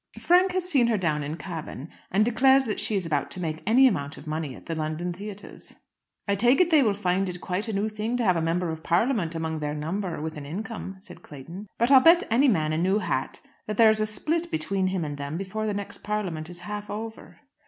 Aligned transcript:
"Frank 0.19 0.53
has 0.53 0.67
seen 0.67 0.87
her 0.87 0.97
down 0.97 1.21
in 1.21 1.37
Cavan, 1.37 1.87
and 2.09 2.25
declares 2.25 2.65
that 2.65 2.79
she 2.79 2.95
is 2.95 3.05
about 3.05 3.29
to 3.29 3.39
make 3.39 3.61
any 3.67 3.85
amount 3.87 4.17
of 4.17 4.25
money 4.25 4.55
at 4.55 4.65
the 4.65 4.73
London 4.73 5.13
theatres." 5.13 5.75
"I 6.27 6.33
take 6.33 6.59
it 6.59 6.71
they 6.71 6.81
will 6.81 6.95
find 6.95 7.29
it 7.29 7.39
quite 7.39 7.67
a 7.67 7.73
new 7.73 7.87
thing 7.87 8.17
to 8.17 8.23
have 8.23 8.35
a 8.35 8.41
Member 8.41 8.71
of 8.71 8.81
Parliament 8.81 9.35
among 9.35 9.59
their 9.59 9.75
number 9.75 10.19
with 10.19 10.37
an 10.37 10.45
income," 10.47 10.95
said 10.97 11.21
Clayton. 11.21 11.67
"But 11.77 11.91
I'll 11.91 11.99
bet 11.99 12.23
any 12.31 12.47
man 12.47 12.73
a 12.73 12.79
new 12.79 12.97
hat 12.97 13.41
that 13.67 13.77
there 13.77 13.91
is 13.91 13.99
a 14.01 14.07
split 14.07 14.49
between 14.49 14.87
him 14.87 15.05
and 15.05 15.17
them 15.19 15.37
before 15.37 15.67
the 15.67 15.73
next 15.75 15.99
Parliament 15.99 16.49
is 16.49 16.61
half 16.61 16.89
over." 16.89 17.37